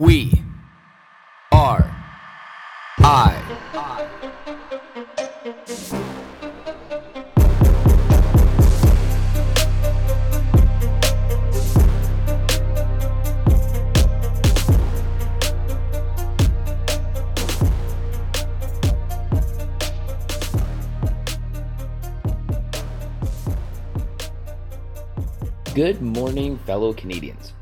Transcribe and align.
We 0.00 0.44
are 1.50 1.90
I. 3.00 3.34
Good 25.74 26.00
morning, 26.00 26.56
fellow 26.58 26.92
Canadians. 26.92 27.52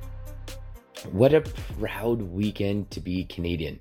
What 1.12 1.32
a 1.32 1.40
proud 1.40 2.22
weekend 2.22 2.90
to 2.92 3.00
be 3.00 3.24
Canadian. 3.24 3.80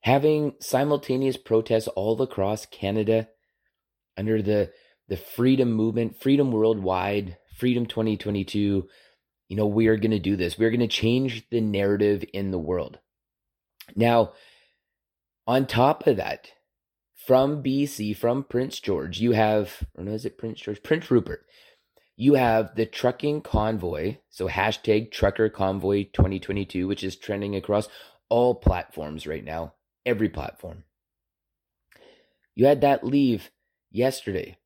Having 0.00 0.54
simultaneous 0.60 1.36
protests 1.36 1.88
all 1.88 2.20
across 2.20 2.66
Canada 2.66 3.28
under 4.16 4.42
the, 4.42 4.70
the 5.08 5.16
freedom 5.16 5.72
movement, 5.72 6.20
freedom 6.20 6.52
worldwide, 6.52 7.36
freedom 7.56 7.86
2022. 7.86 8.86
You 9.48 9.56
know, 9.56 9.66
we 9.66 9.86
are 9.86 9.96
going 9.96 10.10
to 10.10 10.18
do 10.18 10.36
this. 10.36 10.58
We're 10.58 10.70
going 10.70 10.80
to 10.80 10.88
change 10.88 11.48
the 11.50 11.60
narrative 11.60 12.24
in 12.32 12.50
the 12.50 12.58
world. 12.58 12.98
Now, 13.94 14.32
on 15.46 15.66
top 15.66 16.06
of 16.06 16.16
that, 16.16 16.48
from 17.26 17.62
BC, 17.62 18.16
from 18.16 18.44
Prince 18.44 18.80
George, 18.80 19.20
you 19.20 19.32
have, 19.32 19.84
or 19.94 20.04
no, 20.04 20.12
is 20.12 20.24
it 20.24 20.38
Prince 20.38 20.60
George? 20.60 20.82
Prince 20.82 21.10
Rupert 21.10 21.44
you 22.16 22.34
have 22.34 22.74
the 22.74 22.86
trucking 22.86 23.42
convoy, 23.42 24.16
so 24.30 24.48
hashtag 24.48 25.12
trucker 25.12 25.50
convoy 25.50 26.04
2022, 26.04 26.88
which 26.88 27.04
is 27.04 27.16
trending 27.16 27.54
across 27.54 27.88
all 28.30 28.54
platforms 28.54 29.26
right 29.26 29.44
now, 29.44 29.74
every 30.06 30.30
platform. 30.30 30.84
You 32.54 32.66
had 32.66 32.80
that 32.80 33.04
leave 33.04 33.50
yesterday, 33.90 34.56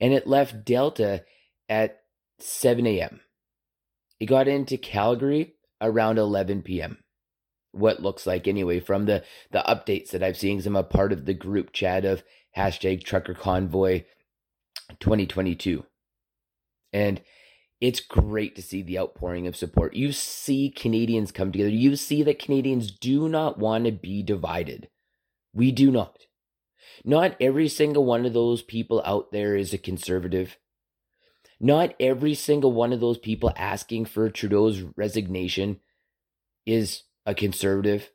and 0.00 0.14
it 0.14 0.26
left 0.26 0.64
Delta 0.64 1.24
at 1.68 2.00
7 2.38 2.86
a.m. 2.86 3.20
It 4.18 4.26
got 4.26 4.48
into 4.48 4.78
Calgary 4.78 5.56
around 5.80 6.18
11 6.18 6.62
p.m. 6.62 6.98
What 7.72 8.02
looks 8.02 8.26
like 8.26 8.48
anyway 8.48 8.80
from 8.80 9.04
the 9.04 9.24
the 9.50 9.62
updates 9.68 10.10
that 10.10 10.22
I've 10.22 10.38
seen. 10.38 10.62
I'm 10.64 10.74
a 10.74 10.82
part 10.82 11.12
of 11.12 11.26
the 11.26 11.34
group 11.34 11.72
chat 11.72 12.06
of 12.06 12.22
hashtag 12.56 13.04
Trucker 13.04 13.34
Convoy 13.34 14.04
2022. 15.00 15.84
And 16.92 17.20
it's 17.80 18.00
great 18.00 18.56
to 18.56 18.62
see 18.62 18.82
the 18.82 18.98
outpouring 18.98 19.46
of 19.46 19.56
support. 19.56 19.94
You 19.94 20.12
see 20.12 20.70
Canadians 20.70 21.30
come 21.30 21.52
together. 21.52 21.70
You 21.70 21.96
see 21.96 22.22
that 22.24 22.38
Canadians 22.38 22.90
do 22.90 23.28
not 23.28 23.58
want 23.58 23.84
to 23.84 23.92
be 23.92 24.22
divided. 24.22 24.88
We 25.52 25.70
do 25.70 25.90
not. 25.90 26.26
Not 27.04 27.36
every 27.40 27.68
single 27.68 28.04
one 28.04 28.26
of 28.26 28.32
those 28.32 28.62
people 28.62 29.02
out 29.04 29.30
there 29.30 29.54
is 29.54 29.72
a 29.72 29.78
conservative. 29.78 30.56
Not 31.60 31.94
every 32.00 32.34
single 32.34 32.72
one 32.72 32.92
of 32.92 33.00
those 33.00 33.18
people 33.18 33.52
asking 33.56 34.06
for 34.06 34.30
Trudeau's 34.30 34.82
resignation 34.96 35.80
is 36.66 37.02
a 37.26 37.34
conservative. 37.34 38.10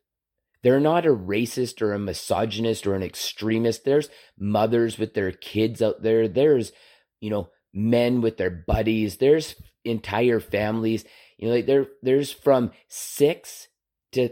They're 0.62 0.80
not 0.80 1.06
a 1.06 1.10
racist 1.10 1.82
or 1.82 1.94
a 1.94 2.00
misogynist 2.00 2.88
or 2.88 2.96
an 2.96 3.04
extremist. 3.04 3.84
There's 3.84 4.10
mothers 4.38 4.98
with 4.98 5.14
their 5.14 5.32
kids 5.32 5.82
out 5.82 6.04
there. 6.04 6.28
There's, 6.28 6.72
you 7.20 7.30
know, 7.30 7.50
men 7.74 8.22
with 8.22 8.38
their 8.38 8.52
buddies. 8.52 9.18
There's 9.18 9.56
entire 9.84 10.40
families. 10.40 11.06
You 11.38 11.48
know, 11.48 11.56
like 11.56 11.66
there 11.66 11.88
there's 12.02 12.32
from 12.32 12.72
six 12.88 13.68
to 14.12 14.30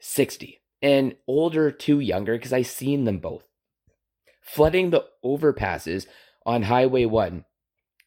sixty, 0.00 0.60
and 0.80 1.16
older 1.26 1.70
to 1.70 2.00
younger 2.00 2.36
because 2.36 2.52
I 2.52 2.62
seen 2.62 3.04
them 3.04 3.18
both 3.18 3.44
flooding 4.48 4.90
the 4.90 5.04
overpasses 5.24 6.06
on 6.46 6.62
Highway 6.62 7.04
One, 7.04 7.44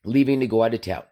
leaving 0.03 0.39
to 0.39 0.47
go 0.47 0.63
out 0.63 0.73
of 0.73 0.81
town. 0.81 1.03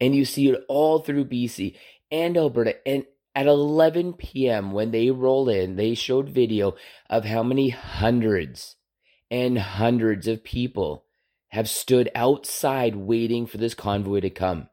And 0.00 0.14
you 0.14 0.24
see 0.24 0.50
it 0.50 0.64
all 0.68 0.98
through 0.98 1.26
BC 1.26 1.76
and 2.10 2.36
Alberta. 2.36 2.86
And 2.86 3.06
at 3.34 3.46
11 3.46 4.14
p.m., 4.14 4.72
when 4.72 4.90
they 4.90 5.10
roll 5.10 5.48
in, 5.48 5.76
they 5.76 5.94
showed 5.94 6.28
video 6.28 6.74
of 7.08 7.24
how 7.24 7.42
many 7.42 7.70
hundreds 7.70 8.76
and 9.30 9.58
hundreds 9.58 10.28
of 10.28 10.44
people 10.44 11.03
have 11.54 11.70
stood 11.70 12.10
outside 12.16 12.96
waiting 12.96 13.46
for 13.46 13.58
this 13.58 13.74
convoy 13.74 14.18
to 14.18 14.28
come. 14.28 14.68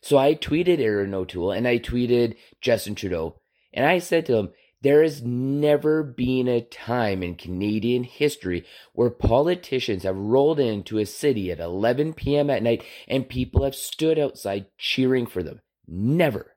So 0.00 0.18
I 0.18 0.36
tweeted 0.36 0.78
Erin 0.78 1.14
O'Toole 1.14 1.50
and 1.50 1.66
I 1.66 1.80
tweeted 1.80 2.36
Justin 2.60 2.94
Trudeau. 2.94 3.40
And 3.74 3.84
I 3.84 3.98
said 3.98 4.26
to 4.26 4.36
him, 4.36 4.50
there 4.82 5.02
has 5.02 5.22
never 5.22 6.04
been 6.04 6.46
a 6.46 6.60
time 6.60 7.24
in 7.24 7.34
Canadian 7.34 8.04
history 8.04 8.64
where 8.92 9.10
politicians 9.10 10.04
have 10.04 10.16
rolled 10.16 10.60
into 10.60 10.98
a 10.98 11.06
city 11.06 11.50
at 11.50 11.58
11 11.58 12.14
p.m. 12.14 12.50
at 12.50 12.62
night 12.62 12.84
and 13.08 13.28
people 13.28 13.64
have 13.64 13.74
stood 13.74 14.16
outside 14.16 14.66
cheering 14.78 15.26
for 15.26 15.42
them. 15.42 15.60
Never. 15.88 16.54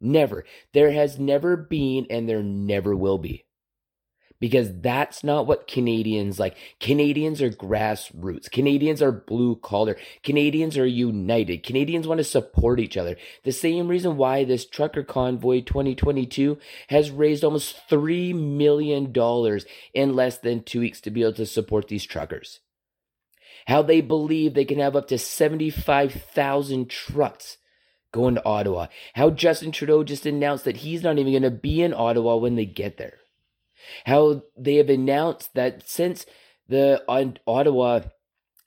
Never. 0.00 0.46
There 0.72 0.92
has 0.92 1.18
never 1.18 1.54
been 1.54 2.06
and 2.08 2.26
there 2.26 2.42
never 2.42 2.96
will 2.96 3.18
be 3.18 3.44
because 4.40 4.80
that's 4.80 5.22
not 5.22 5.46
what 5.46 5.68
Canadians 5.68 6.40
like. 6.40 6.56
Canadians 6.80 7.42
are 7.42 7.50
grassroots. 7.50 8.50
Canadians 8.50 9.02
are 9.02 9.12
blue 9.12 9.56
collar. 9.56 9.96
Canadians 10.24 10.78
are 10.78 10.86
united. 10.86 11.62
Canadians 11.62 12.08
want 12.08 12.18
to 12.18 12.24
support 12.24 12.80
each 12.80 12.96
other. 12.96 13.16
The 13.44 13.52
same 13.52 13.86
reason 13.86 14.16
why 14.16 14.44
this 14.44 14.66
trucker 14.66 15.02
convoy 15.02 15.60
2022 15.60 16.58
has 16.88 17.10
raised 17.10 17.44
almost 17.44 17.76
$3 17.88 18.34
million 18.34 19.12
in 19.94 20.16
less 20.16 20.38
than 20.38 20.62
two 20.62 20.80
weeks 20.80 21.00
to 21.02 21.10
be 21.10 21.22
able 21.22 21.34
to 21.34 21.46
support 21.46 21.88
these 21.88 22.06
truckers. 22.06 22.60
How 23.66 23.82
they 23.82 24.00
believe 24.00 24.54
they 24.54 24.64
can 24.64 24.78
have 24.78 24.96
up 24.96 25.08
to 25.08 25.18
75,000 25.18 26.88
trucks 26.88 27.58
going 28.10 28.36
to 28.36 28.44
Ottawa. 28.44 28.86
How 29.14 29.28
Justin 29.28 29.70
Trudeau 29.70 30.02
just 30.02 30.24
announced 30.24 30.64
that 30.64 30.78
he's 30.78 31.02
not 31.02 31.18
even 31.18 31.32
going 31.32 31.42
to 31.42 31.50
be 31.50 31.82
in 31.82 31.92
Ottawa 31.92 32.36
when 32.36 32.56
they 32.56 32.64
get 32.64 32.96
there 32.96 33.18
how 34.06 34.42
they 34.56 34.76
have 34.76 34.90
announced 34.90 35.54
that 35.54 35.88
since 35.88 36.26
the 36.68 37.02
Ottawa 37.46 38.00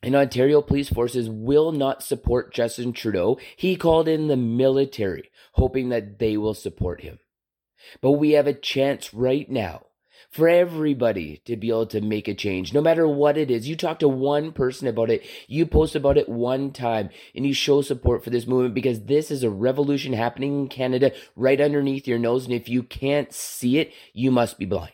and 0.04 0.16
Ontario 0.16 0.62
police 0.62 0.90
forces 0.90 1.30
will 1.30 1.72
not 1.72 2.04
support 2.04 2.54
Justin 2.54 2.94
Trudeau, 2.94 3.38
he 3.56 3.76
called 3.76 4.08
in 4.08 4.28
the 4.28 4.38
military, 4.38 5.32
hoping 5.54 5.90
that 5.90 6.20
they 6.20 6.36
will 6.36 6.54
support 6.54 7.02
him. 7.02 7.20
But 8.02 8.12
we 8.14 8.32
have 8.32 8.48
a 8.48 8.54
chance 8.54 9.14
right 9.14 9.50
now 9.50 9.86
for 10.30 10.50
everybody 10.50 11.42
to 11.46 11.56
be 11.56 11.70
able 11.70 11.86
to 11.86 12.02
make 12.02 12.28
a 12.28 12.34
change, 12.34 12.74
no 12.74 12.82
matter 12.82 13.08
what 13.08 13.38
it 13.38 13.52
is. 13.52 13.70
You 13.70 13.76
talk 13.76 14.00
to 14.00 14.08
one 14.08 14.52
person 14.52 14.88
about 14.88 15.12
it, 15.12 15.26
you 15.48 15.66
post 15.66 15.96
about 15.96 16.18
it 16.18 16.28
one 16.28 16.72
time, 16.72 17.10
and 17.36 17.46
you 17.46 17.54
show 17.54 17.82
support 17.82 18.24
for 18.24 18.32
this 18.32 18.48
movement 18.48 18.74
because 18.74 19.04
this 19.04 19.30
is 19.30 19.44
a 19.44 19.50
revolution 19.50 20.12
happening 20.12 20.62
in 20.62 20.68
Canada 20.70 21.12
right 21.36 21.62
underneath 21.62 22.08
your 22.08 22.20
nose. 22.20 22.46
And 22.46 22.54
if 22.54 22.68
you 22.68 22.84
can't 22.84 23.32
see 23.32 23.78
it, 23.78 23.94
you 24.12 24.32
must 24.32 24.58
be 24.58 24.66
blind. 24.66 24.94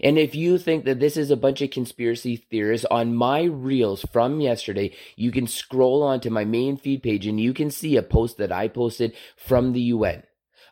And 0.00 0.18
if 0.18 0.34
you 0.34 0.58
think 0.58 0.84
that 0.84 1.00
this 1.00 1.16
is 1.16 1.30
a 1.30 1.36
bunch 1.36 1.62
of 1.62 1.70
conspiracy 1.70 2.36
theorists, 2.36 2.86
on 2.90 3.14
my 3.14 3.42
reels 3.42 4.04
from 4.12 4.40
yesterday, 4.40 4.94
you 5.16 5.30
can 5.30 5.46
scroll 5.46 6.02
onto 6.02 6.30
my 6.30 6.44
main 6.44 6.76
feed 6.76 7.02
page 7.02 7.26
and 7.26 7.40
you 7.40 7.52
can 7.52 7.70
see 7.70 7.96
a 7.96 8.02
post 8.02 8.38
that 8.38 8.52
I 8.52 8.68
posted 8.68 9.14
from 9.36 9.72
the 9.72 9.80
UN. 9.82 10.22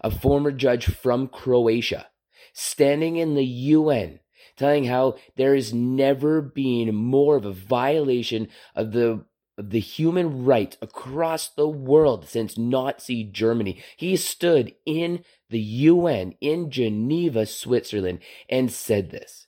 A 0.00 0.10
former 0.10 0.52
judge 0.52 0.86
from 0.86 1.28
Croatia 1.28 2.06
standing 2.52 3.16
in 3.16 3.34
the 3.34 3.44
UN 3.44 4.20
telling 4.56 4.84
how 4.84 5.16
there 5.36 5.54
has 5.54 5.72
never 5.72 6.42
been 6.42 6.94
more 6.94 7.36
of 7.36 7.44
a 7.44 7.52
violation 7.52 8.48
of 8.74 8.92
the 8.92 9.24
of 9.56 9.70
the 9.70 9.80
human 9.80 10.44
rights 10.44 10.76
across 10.80 11.48
the 11.48 11.68
world 11.68 12.28
since 12.28 12.56
Nazi 12.56 13.24
Germany. 13.24 13.82
He 13.96 14.16
stood 14.16 14.72
in 14.86 15.24
the 15.50 15.60
UN 15.60 16.34
in 16.40 16.70
Geneva, 16.70 17.46
Switzerland, 17.46 18.20
and 18.48 18.70
said 18.70 19.10
this. 19.10 19.46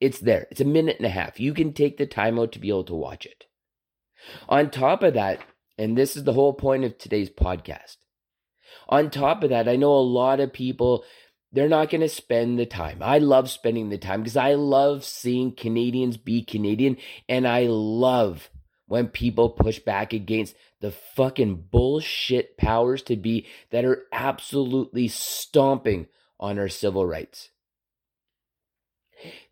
It's 0.00 0.18
there. 0.18 0.46
It's 0.50 0.60
a 0.60 0.64
minute 0.64 0.96
and 0.98 1.06
a 1.06 1.10
half. 1.10 1.38
You 1.38 1.54
can 1.54 1.72
take 1.72 1.96
the 1.96 2.06
time 2.06 2.38
out 2.38 2.52
to 2.52 2.58
be 2.58 2.68
able 2.68 2.84
to 2.84 2.94
watch 2.94 3.26
it. 3.26 3.46
On 4.48 4.70
top 4.70 5.02
of 5.02 5.14
that, 5.14 5.40
and 5.78 5.96
this 5.96 6.16
is 6.16 6.24
the 6.24 6.32
whole 6.32 6.52
point 6.52 6.84
of 6.84 6.98
today's 6.98 7.30
podcast. 7.30 7.96
On 8.88 9.10
top 9.10 9.42
of 9.42 9.50
that, 9.50 9.68
I 9.68 9.76
know 9.76 9.92
a 9.92 10.00
lot 10.00 10.40
of 10.40 10.52
people, 10.52 11.04
they're 11.52 11.68
not 11.68 11.90
going 11.90 12.00
to 12.00 12.08
spend 12.08 12.58
the 12.58 12.66
time. 12.66 12.98
I 13.00 13.18
love 13.18 13.50
spending 13.50 13.88
the 13.88 13.98
time 13.98 14.22
because 14.22 14.36
I 14.36 14.54
love 14.54 15.04
seeing 15.04 15.54
Canadians 15.54 16.16
be 16.16 16.44
Canadian 16.44 16.96
and 17.28 17.46
I 17.46 17.66
love 17.68 18.50
when 18.86 19.08
people 19.08 19.50
push 19.50 19.78
back 19.78 20.12
against 20.12 20.54
the 20.82 20.90
fucking 20.90 21.68
bullshit 21.70 22.58
powers 22.58 23.02
to 23.02 23.16
be 23.16 23.46
that 23.70 23.84
are 23.84 24.02
absolutely 24.12 25.08
stomping 25.08 26.08
on 26.38 26.58
our 26.58 26.68
civil 26.68 27.06
rights. 27.06 27.48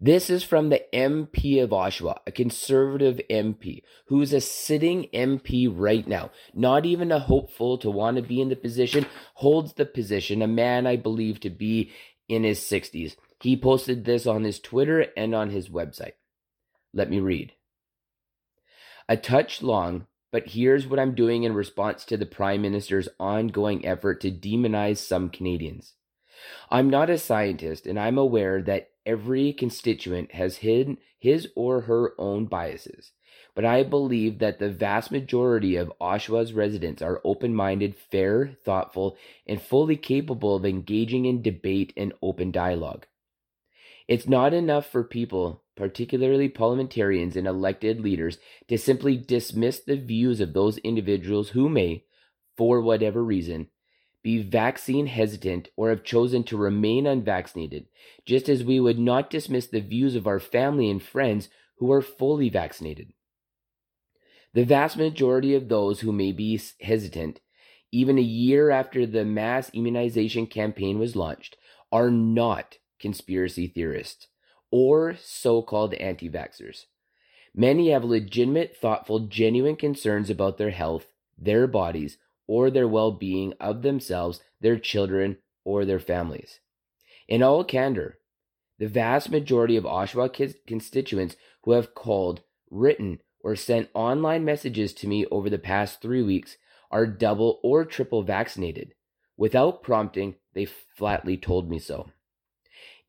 This 0.00 0.28
is 0.28 0.42
from 0.42 0.68
the 0.68 0.84
MP 0.92 1.62
of 1.62 1.70
Oshawa, 1.70 2.18
a 2.26 2.32
conservative 2.32 3.20
MP, 3.30 3.82
who's 4.06 4.32
a 4.32 4.40
sitting 4.40 5.08
MP 5.14 5.72
right 5.72 6.06
now, 6.06 6.32
not 6.52 6.84
even 6.84 7.12
a 7.12 7.20
hopeful 7.20 7.78
to 7.78 7.88
want 7.88 8.16
to 8.16 8.22
be 8.22 8.40
in 8.40 8.48
the 8.48 8.56
position, 8.56 9.06
holds 9.34 9.74
the 9.74 9.86
position, 9.86 10.42
a 10.42 10.48
man 10.48 10.88
I 10.88 10.96
believe 10.96 11.38
to 11.40 11.50
be 11.50 11.92
in 12.28 12.42
his 12.42 12.58
60s. 12.58 13.14
He 13.40 13.56
posted 13.56 14.04
this 14.04 14.26
on 14.26 14.42
his 14.42 14.58
Twitter 14.58 15.06
and 15.16 15.32
on 15.34 15.50
his 15.50 15.68
website. 15.68 16.14
Let 16.92 17.08
me 17.08 17.20
read. 17.20 17.52
A 19.08 19.16
touch 19.16 19.62
long, 19.62 20.06
but 20.32 20.48
here's 20.48 20.86
what 20.86 20.98
I'm 20.98 21.14
doing 21.14 21.42
in 21.44 21.54
response 21.54 22.04
to 22.06 22.16
the 22.16 22.26
Prime 22.26 22.62
Minister's 22.62 23.08
ongoing 23.18 23.84
effort 23.84 24.20
to 24.20 24.30
demonize 24.30 24.98
some 24.98 25.28
Canadians. 25.28 25.94
I'm 26.70 26.88
not 26.88 27.10
a 27.10 27.18
scientist, 27.18 27.86
and 27.86 27.98
I'm 27.98 28.16
aware 28.16 28.62
that 28.62 28.90
every 29.04 29.52
constituent 29.52 30.32
has 30.32 30.58
hidden 30.58 30.98
his 31.18 31.48
or 31.54 31.82
her 31.82 32.14
own 32.18 32.46
biases. 32.46 33.12
But 33.54 33.64
I 33.64 33.82
believe 33.82 34.38
that 34.38 34.58
the 34.58 34.70
vast 34.70 35.10
majority 35.10 35.76
of 35.76 35.92
Oshawa's 36.00 36.52
residents 36.52 37.02
are 37.02 37.20
open 37.24 37.54
minded, 37.54 37.96
fair, 37.96 38.56
thoughtful, 38.64 39.16
and 39.46 39.60
fully 39.60 39.96
capable 39.96 40.54
of 40.54 40.64
engaging 40.64 41.26
in 41.26 41.42
debate 41.42 41.92
and 41.96 42.12
open 42.22 42.52
dialogue. 42.52 43.06
It's 44.08 44.28
not 44.28 44.54
enough 44.54 44.86
for 44.86 45.04
people, 45.04 45.62
particularly 45.80 46.46
parliamentarians 46.46 47.36
and 47.36 47.46
elected 47.46 48.02
leaders, 48.02 48.36
to 48.68 48.76
simply 48.76 49.16
dismiss 49.16 49.80
the 49.80 49.96
views 49.96 50.38
of 50.38 50.52
those 50.52 50.76
individuals 50.78 51.48
who 51.48 51.70
may, 51.70 52.04
for 52.54 52.82
whatever 52.82 53.24
reason, 53.24 53.66
be 54.22 54.42
vaccine 54.42 55.06
hesitant 55.06 55.70
or 55.76 55.88
have 55.88 56.04
chosen 56.04 56.44
to 56.44 56.58
remain 56.58 57.06
unvaccinated, 57.06 57.86
just 58.26 58.46
as 58.46 58.62
we 58.62 58.78
would 58.78 58.98
not 58.98 59.30
dismiss 59.30 59.68
the 59.68 59.80
views 59.80 60.14
of 60.14 60.26
our 60.26 60.38
family 60.38 60.90
and 60.90 61.02
friends 61.02 61.48
who 61.78 61.90
are 61.90 62.02
fully 62.02 62.50
vaccinated. 62.50 63.14
The 64.52 64.64
vast 64.64 64.98
majority 64.98 65.54
of 65.54 65.70
those 65.70 66.00
who 66.00 66.12
may 66.12 66.32
be 66.32 66.60
hesitant, 66.82 67.40
even 67.90 68.18
a 68.18 68.22
year 68.22 68.68
after 68.68 69.06
the 69.06 69.24
mass 69.24 69.70
immunization 69.72 70.46
campaign 70.46 70.98
was 70.98 71.16
launched, 71.16 71.56
are 71.90 72.10
not 72.10 72.76
conspiracy 72.98 73.66
theorists 73.66 74.26
or 74.70 75.16
so 75.20 75.62
called 75.62 75.94
anti 75.94 76.28
vaxxers. 76.28 76.86
Many 77.54 77.90
have 77.90 78.04
legitimate, 78.04 78.76
thoughtful, 78.76 79.20
genuine 79.20 79.76
concerns 79.76 80.30
about 80.30 80.58
their 80.58 80.70
health, 80.70 81.06
their 81.36 81.66
bodies, 81.66 82.18
or 82.46 82.70
their 82.70 82.88
well 82.88 83.12
being 83.12 83.54
of 83.60 83.82
themselves, 83.82 84.40
their 84.60 84.78
children, 84.78 85.38
or 85.64 85.84
their 85.84 85.98
families. 85.98 86.60
In 87.28 87.42
all 87.42 87.64
candor, 87.64 88.18
the 88.78 88.88
vast 88.88 89.30
majority 89.30 89.76
of 89.76 89.84
Oshawa 89.84 90.54
constituents 90.66 91.36
who 91.62 91.72
have 91.72 91.94
called, 91.94 92.42
written, 92.70 93.20
or 93.40 93.56
sent 93.56 93.88
online 93.94 94.44
messages 94.44 94.92
to 94.94 95.08
me 95.08 95.26
over 95.26 95.50
the 95.50 95.58
past 95.58 96.00
three 96.00 96.22
weeks 96.22 96.56
are 96.90 97.06
double 97.06 97.60
or 97.62 97.84
triple 97.84 98.22
vaccinated. 98.22 98.94
Without 99.36 99.82
prompting, 99.82 100.36
they 100.54 100.66
flatly 100.66 101.36
told 101.36 101.70
me 101.70 101.78
so. 101.78 102.10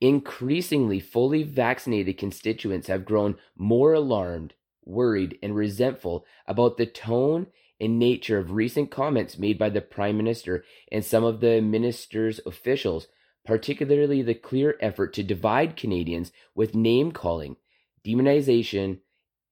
Increasingly 0.02 1.00
fully 1.00 1.44
vaccinated 1.44 2.18
constituents 2.18 2.88
have 2.88 3.06
grown 3.06 3.38
more 3.56 3.94
alarmed, 3.94 4.56
worried, 4.84 5.38
and 5.44 5.56
resentful 5.56 6.26
about 6.48 6.78
the 6.78 6.88
tone 6.88 7.46
and 7.80 8.00
nature 8.00 8.40
of 8.40 8.52
recent 8.52 8.90
comments 8.90 9.38
made 9.38 9.60
by 9.60 9.70
the 9.70 9.80
Prime 9.80 10.18
Minister 10.18 10.66
and 10.92 11.06
some 11.06 11.24
of 11.24 11.40
the 11.40 11.62
minister's 11.62 12.40
officials, 12.48 13.08
particularly 13.46 14.24
the 14.24 14.34
clear 14.34 14.76
effort 14.82 15.14
to 15.14 15.24
divide 15.24 15.76
Canadians 15.76 16.32
with 16.56 16.74
name 16.74 17.12
calling, 17.12 17.58
demonization, 18.04 19.02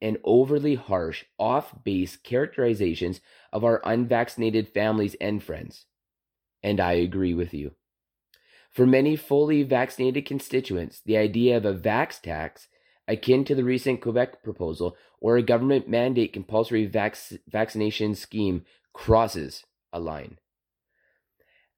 and 0.02 0.18
overly 0.24 0.76
harsh, 0.76 1.26
off 1.38 1.84
base 1.84 2.16
characterizations 2.16 3.22
of 3.54 3.64
our 3.64 3.82
unvaccinated 3.86 4.68
families 4.68 5.16
and 5.22 5.44
friends. 5.44 5.86
And 6.64 6.80
I 6.80 6.94
agree 6.94 7.36
with 7.36 7.54
you. 7.54 7.76
For 8.70 8.86
many 8.86 9.16
fully 9.16 9.64
vaccinated 9.64 10.26
constituents, 10.26 11.02
the 11.04 11.18
idea 11.18 11.58
of 11.58 11.66
a 11.66 11.74
vax 11.74 12.22
tax 12.22 12.68
akin 13.08 13.44
to 13.46 13.56
the 13.56 13.64
recent 13.64 14.02
Quebec 14.02 14.44
proposal 14.44 14.96
or 15.20 15.38
a 15.38 15.42
government 15.44 15.90
mandate 15.90 16.32
compulsory 16.32 16.86
vac- 16.86 17.18
vaccination 17.48 18.16
scheme 18.16 18.64
crosses 18.94 19.66
a 19.92 20.00
line. 20.00 20.38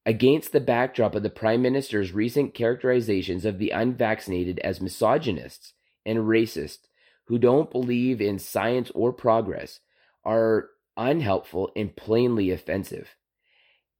Against 0.05 0.51
the 0.51 0.59
backdrop 0.59 1.15
of 1.15 1.23
the 1.23 1.29
Prime 1.29 1.61
Minister's 1.61 2.11
recent 2.11 2.53
characterizations 2.53 3.45
of 3.45 3.59
the 3.59 3.69
unvaccinated 3.69 4.59
as 4.59 4.81
misogynists 4.81 5.73
and 6.05 6.19
racist 6.19 6.79
who 7.25 7.37
don't 7.37 7.71
believe 7.71 8.19
in 8.19 8.39
science 8.39 8.91
or 8.93 9.13
progress 9.13 9.79
are 10.25 10.69
unhelpful 10.97 11.71
and 11.75 11.95
plainly 11.95 12.51
offensive. 12.51 13.15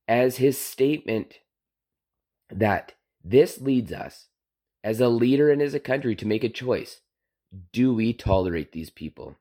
As 0.08 0.38
his 0.38 0.58
statement 0.58 1.36
that 2.52 2.94
this 3.24 3.62
leads 3.62 3.92
us, 3.92 4.28
as 4.84 5.00
a 5.00 5.10
leader 5.10 5.52
and 5.52 5.62
as 5.62 5.74
a 5.74 5.80
country, 5.80 6.16
to 6.16 6.28
make 6.28 6.44
a 6.44 6.50
choice 6.50 7.02
do 7.74 7.94
we 7.94 8.14
tolerate 8.14 8.72
these 8.72 8.90
people? 8.90 9.36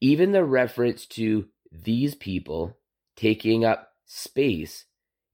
Even 0.00 0.32
the 0.32 0.44
reference 0.44 1.06
to 1.06 1.48
these 1.72 2.14
people 2.14 2.76
taking 3.16 3.64
up 3.64 3.92
space 4.04 4.84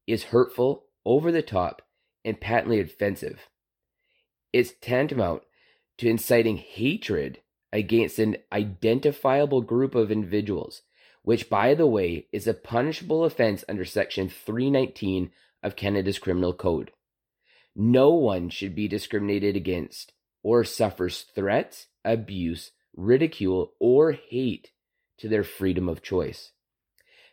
is 0.06 0.24
hurtful, 0.24 0.84
over 1.04 1.32
the 1.32 1.42
top, 1.42 1.82
and 2.24 2.40
patently 2.40 2.80
offensive. 2.80 3.48
It's 4.52 4.72
tantamount 4.80 5.42
to 5.98 6.08
inciting 6.08 6.56
hatred 6.56 7.40
against 7.72 8.18
an 8.18 8.36
identifiable 8.52 9.60
group 9.60 9.94
of 9.94 10.10
individuals, 10.10 10.82
which, 11.22 11.48
by 11.48 11.74
the 11.74 11.86
way, 11.86 12.26
is 12.32 12.46
a 12.46 12.54
punishable 12.54 13.24
offense 13.24 13.64
under 13.68 13.84
Section 13.84 14.28
319 14.28 15.30
of 15.62 15.76
Canada's 15.76 16.18
Criminal 16.18 16.52
Code. 16.52 16.90
No 17.76 18.10
one 18.10 18.50
should 18.50 18.74
be 18.74 18.88
discriminated 18.88 19.56
against 19.56 20.12
or 20.42 20.64
suffers 20.64 21.26
threats, 21.34 21.86
abuse, 22.04 22.72
ridicule, 22.96 23.74
or 23.78 24.12
hate 24.12 24.70
to 25.18 25.28
their 25.28 25.44
freedom 25.44 25.88
of 25.88 26.02
choice. 26.02 26.52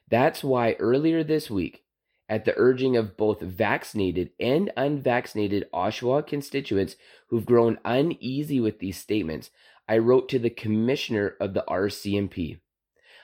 That's 0.10 0.44
why 0.44 0.74
earlier 0.74 1.24
this 1.24 1.50
week, 1.50 1.84
at 2.30 2.44
the 2.44 2.54
urging 2.58 2.98
of 2.98 3.16
both 3.16 3.40
vaccinated 3.40 4.32
and 4.40 4.72
unvaccinated 4.76 5.66
Oshawa 5.74 6.28
constituents 6.28 6.98
who've 7.28 7.46
grown 7.46 7.80
uneasy 7.86 8.60
with 8.60 8.80
these 8.80 8.98
statements, 8.98 9.50
I 9.88 9.98
wrote 10.00 10.28
to 10.30 10.40
the 10.40 10.50
commissioner 10.50 11.36
of 11.40 11.54
the 11.54 11.64
RCMP. 11.68 12.60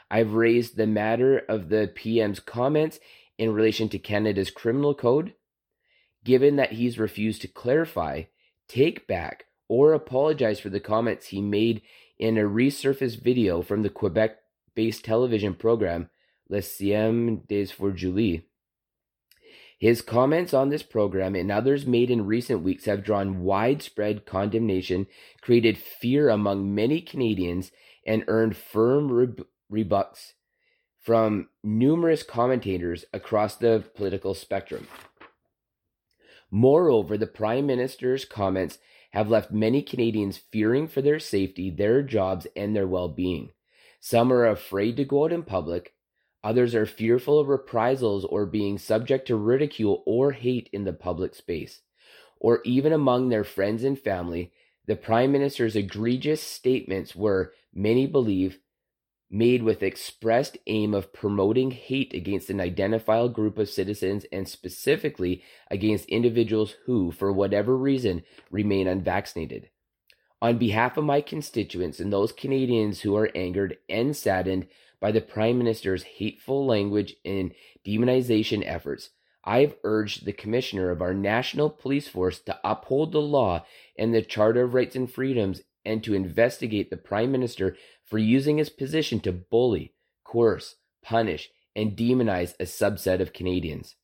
I've 0.10 0.34
raised 0.34 0.78
the 0.78 0.88
matter 0.88 1.40
of 1.50 1.70
the 1.70 1.92
PM's 1.94 2.40
comments 2.40 3.00
in 3.38 3.53
relation 3.53 3.89
to 3.89 4.00
Canada's 4.00 4.51
criminal 4.51 4.94
code. 4.94 5.33
Given 6.23 6.56
that 6.56 6.73
he's 6.73 6.99
refused 6.99 7.42
to 7.42 7.47
clarify, 7.47 8.23
take 8.68 9.07
back, 9.07 9.45
or 9.68 9.94
apologize 9.94 10.59
for 10.59 10.69
the 10.69 10.80
comments 10.80 11.28
he 11.28 11.42
made 11.42 11.81
in 12.18 12.37
a 12.37 12.44
resurfaced 12.44 13.21
video 13.21 13.61
from 13.61 13.81
the 13.81 13.90
Quebec 13.90 14.37
based 14.75 15.04
television 15.04 15.54
program 15.54 16.09
La 16.49 16.59
Semaine 16.59 17.42
des 17.47 17.68
for 17.68 17.92
Julie. 17.92 18.45
His 19.80 20.02
comments 20.02 20.54
on 20.54 20.69
this 20.69 20.83
program 20.83 21.35
and 21.35 21.52
others 21.52 21.85
made 21.85 22.09
in 22.09 22.25
recent 22.25 22.61
weeks 22.63 22.85
have 22.85 23.04
drawn 23.04 23.42
widespread 23.42 24.25
condemnation, 24.25 25.07
created 25.42 25.78
fear 25.78 26.30
among 26.30 26.73
many 26.73 27.02
Canadians, 27.02 27.71
and 28.06 28.23
earned 28.28 28.56
firm 28.56 29.11
reb- 29.11 29.45
rebuffs 29.69 30.35
from 31.04 31.50
numerous 31.64 32.24
commentators 32.24 33.04
across 33.14 33.56
the 33.56 33.83
political 33.94 34.33
spectrum. 34.33 34.88
Moreover, 36.50 37.18
the 37.18 37.28
Prime 37.28 37.66
Minister's 37.66 38.26
comments 38.26 38.80
have 39.12 39.30
left 39.30 39.52
many 39.52 39.81
Canadians 39.81 40.38
fearing 40.38 40.88
for 40.88 41.02
their 41.02 41.19
safety, 41.19 41.69
their 41.69 42.02
jobs, 42.02 42.48
and 42.56 42.76
their 42.76 42.88
well 42.88 43.10
being. 43.10 43.52
Some 44.00 44.31
are 44.31 44.48
afraid 44.48 44.98
to 44.98 45.06
go 45.06 45.26
out 45.26 45.33
in 45.33 45.44
public. 45.44 45.94
Others 46.44 46.74
are 46.74 46.86
fearful 46.86 47.40
of 47.40 47.48
reprisals 47.48 48.26
or 48.26 48.45
being 48.45 48.78
subject 48.78 49.28
to 49.28 49.36
ridicule 49.36 50.04
or 50.06 50.31
hate 50.31 50.69
in 50.74 50.83
the 50.83 50.94
public 50.94 51.36
space. 51.36 51.81
Or 52.40 52.62
even 52.66 52.92
among 52.92 53.30
their 53.30 53.44
friends 53.44 53.83
and 53.83 54.00
family, 54.00 54.52
the 54.86 54.95
Prime 54.95 55.31
Minister's 55.31 55.76
egregious 55.76 56.42
statements 56.42 57.16
were, 57.16 57.54
many 57.74 58.06
believe, 58.07 58.60
made 59.33 59.63
with 59.63 59.81
expressed 59.81 60.59
aim 60.68 60.94
of 60.94 61.11
promoting 61.11 61.71
hate 61.71 62.13
against 62.13 62.52
an 62.52 62.61
identifiable 62.61 63.30
group 63.30 63.57
of 63.57 63.68
citizens 63.68 64.28
and 64.31 64.47
specifically 64.47 65.42
against 65.71 66.06
individuals 66.06 66.75
who, 66.85 67.11
for 67.11 67.33
whatever 67.33 67.75
reason, 67.75 68.21
remain 68.52 68.87
unvaccinated. 68.87 69.68
On 70.40 70.59
behalf 70.59 70.97
of 70.97 71.04
my 71.04 71.19
constituents 71.19 71.99
and 71.99 72.13
those 72.13 72.31
Canadians 72.31 73.02
who 73.02 73.16
are 73.16 73.31
angered 73.33 73.78
and 73.90 74.16
saddened 74.16 74.68
by 75.02 75.11
the 75.11 75.19
Prime 75.19 75.57
Minister's 75.57 76.04
hateful 76.04 76.68
language 76.68 77.16
and 77.25 77.56
demonization 77.83 78.61
efforts, 78.63 79.09
I've 79.44 79.75
urged 79.83 80.25
the 80.25 80.31
commissioner 80.31 80.92
of 80.92 81.02
our 81.02 81.13
national 81.16 81.71
police 81.71 82.07
force 82.07 82.40
to 82.42 82.59
uphold 82.63 83.11
the 83.11 83.21
law 83.21 83.66
and 83.97 84.13
the 84.13 84.21
Charter 84.21 84.61
of 84.61 84.75
Rights 84.75 84.95
and 84.95 85.11
Freedoms 85.11 85.63
and 85.85 86.04
to 86.04 86.13
investigate 86.13 86.90
the 86.90 86.97
Prime 86.97 87.31
Minister 87.31 87.75
for 88.04 88.18
using 88.18 88.57
his 88.57 88.69
position 88.69 89.19
to 89.21 89.31
bully, 89.31 89.94
coerce, 90.23 90.75
punish, 91.02 91.49
and 91.75 91.97
demonize 91.97 92.54
a 92.59 92.63
subset 92.63 93.19
of 93.19 93.33
Canadians. 93.33 93.95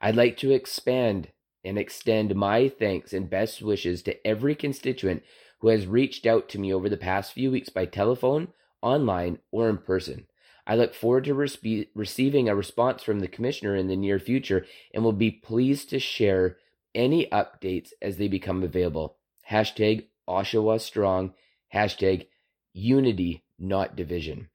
I'd 0.00 0.16
like 0.16 0.36
to 0.38 0.52
expand 0.52 1.28
and 1.64 1.78
extend 1.78 2.34
my 2.34 2.68
thanks 2.68 3.12
and 3.12 3.30
best 3.30 3.62
wishes 3.62 4.02
to 4.02 4.26
every 4.26 4.54
constituent 4.54 5.22
who 5.60 5.68
has 5.68 5.86
reached 5.86 6.26
out 6.26 6.48
to 6.50 6.58
me 6.58 6.72
over 6.72 6.88
the 6.88 6.96
past 6.96 7.32
few 7.32 7.50
weeks 7.50 7.68
by 7.68 7.86
telephone, 7.86 8.48
online, 8.82 9.38
or 9.50 9.68
in 9.68 9.78
person. 9.78 10.26
I 10.66 10.76
look 10.76 10.94
forward 10.94 11.24
to 11.24 11.34
respe- 11.34 11.88
receiving 11.94 12.48
a 12.48 12.56
response 12.56 13.02
from 13.02 13.20
the 13.20 13.28
Commissioner 13.28 13.76
in 13.76 13.88
the 13.88 13.96
near 13.96 14.18
future 14.18 14.66
and 14.92 15.02
will 15.04 15.12
be 15.12 15.30
pleased 15.30 15.90
to 15.90 15.98
share 15.98 16.56
any 16.94 17.26
updates 17.26 17.90
as 18.02 18.16
they 18.16 18.28
become 18.28 18.62
available. 18.62 19.16
Hashtag 19.50 20.06
Oshawa 20.28 20.80
Strong. 20.80 21.34
Hashtag 21.74 22.26
Unity, 22.72 23.44
not 23.58 23.96
division. 23.96 24.48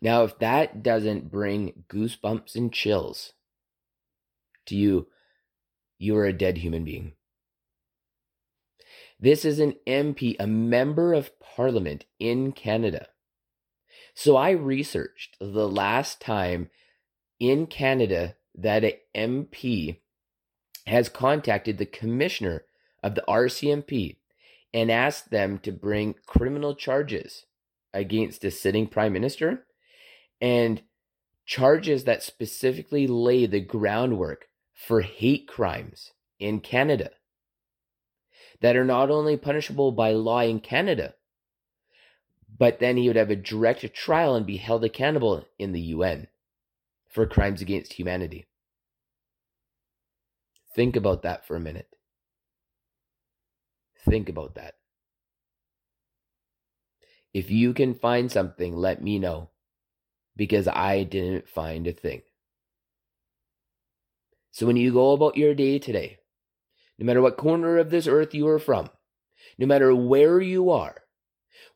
Now, 0.00 0.22
if 0.22 0.38
that 0.38 0.82
doesn't 0.82 1.30
bring 1.30 1.84
goosebumps 1.88 2.54
and 2.54 2.72
chills 2.72 3.32
to 4.66 4.76
you, 4.76 5.08
you 5.98 6.16
are 6.16 6.26
a 6.26 6.32
dead 6.32 6.58
human 6.58 6.84
being. 6.84 7.14
This 9.18 9.44
is 9.44 9.58
an 9.58 9.74
MP, 9.86 10.36
a 10.38 10.46
member 10.46 11.12
of 11.12 11.38
parliament 11.40 12.04
in 12.20 12.52
Canada. 12.52 13.08
So 14.14 14.36
I 14.36 14.50
researched 14.50 15.36
the 15.40 15.68
last 15.68 16.20
time 16.20 16.70
in 17.40 17.66
Canada 17.66 18.36
that 18.54 18.84
an 18.84 18.92
MP 19.14 19.98
has 20.86 21.08
contacted 21.08 21.78
the 21.78 21.86
commissioner 21.86 22.64
of 23.02 23.14
the 23.14 23.24
RCMP 23.28 24.16
and 24.74 24.90
asked 24.90 25.30
them 25.30 25.58
to 25.60 25.72
bring 25.72 26.14
criminal 26.26 26.74
charges 26.74 27.46
against 27.94 28.44
a 28.44 28.50
sitting 28.50 28.86
prime 28.86 29.12
minister 29.12 29.64
and 30.40 30.82
charges 31.46 32.04
that 32.04 32.22
specifically 32.22 33.06
lay 33.06 33.46
the 33.46 33.60
groundwork 33.60 34.48
for 34.74 35.00
hate 35.00 35.48
crimes 35.48 36.12
in 36.38 36.60
Canada 36.60 37.10
that 38.60 38.76
are 38.76 38.84
not 38.84 39.10
only 39.10 39.36
punishable 39.36 39.92
by 39.92 40.12
law 40.12 40.40
in 40.40 40.60
Canada, 40.60 41.14
but 42.58 42.80
then 42.80 42.96
he 42.96 43.06
would 43.06 43.16
have 43.16 43.30
a 43.30 43.36
direct 43.36 43.94
trial 43.94 44.34
and 44.34 44.46
be 44.46 44.56
held 44.56 44.84
accountable 44.84 45.46
in 45.58 45.72
the 45.72 45.80
UN 45.80 46.28
for 47.08 47.26
crimes 47.26 47.62
against 47.62 47.94
humanity. 47.94 48.46
Think 50.74 50.96
about 50.96 51.22
that 51.22 51.46
for 51.46 51.56
a 51.56 51.60
minute. 51.60 51.88
Think 54.04 54.28
about 54.28 54.54
that. 54.54 54.74
If 57.34 57.50
you 57.50 57.74
can 57.74 57.94
find 57.94 58.32
something, 58.32 58.76
let 58.76 59.02
me 59.02 59.18
know 59.18 59.50
because 60.36 60.68
I 60.68 61.02
didn't 61.02 61.48
find 61.48 61.86
a 61.86 61.92
thing. 61.92 62.22
So 64.50 64.66
when 64.66 64.76
you 64.76 64.92
go 64.92 65.12
about 65.12 65.36
your 65.36 65.54
day 65.54 65.78
today, 65.78 66.18
no 66.98 67.06
matter 67.06 67.22
what 67.22 67.36
corner 67.36 67.78
of 67.78 67.90
this 67.90 68.06
earth 68.06 68.34
you 68.34 68.48
are 68.48 68.58
from, 68.58 68.90
no 69.56 69.66
matter 69.66 69.94
where 69.94 70.40
you 70.40 70.70
are, 70.70 70.96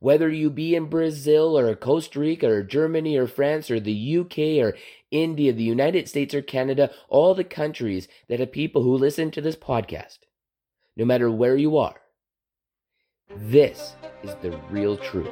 whether 0.01 0.29
you 0.29 0.51
be 0.51 0.75
in 0.75 0.87
Brazil 0.87 1.57
or 1.57 1.75
Costa 1.77 2.19
Rica 2.19 2.49
or 2.49 2.63
Germany 2.65 3.17
or 3.17 3.29
France 3.29 3.71
or 3.71 3.79
the 3.79 3.93
UK 3.93 4.61
or 4.61 4.77
India, 5.11 5.53
the 5.53 5.63
United 5.63 6.09
States 6.09 6.35
or 6.35 6.43
Canada, 6.43 6.91
all 7.09 7.35
the 7.35 7.45
countries 7.45 8.09
that 8.29 8.41
have 8.41 8.53
people 8.53 8.83
who 8.83 8.97
listen 8.97 9.31
to 9.31 9.41
this 9.41 9.57
podcast, 9.57 10.19
no 10.97 11.05
matter 11.05 11.31
where 11.31 11.57
you 11.57 11.77
are, 11.77 12.02
this 13.37 13.95
is 14.23 14.35
the 14.43 14.51
real 14.71 14.97
truth. 14.97 15.29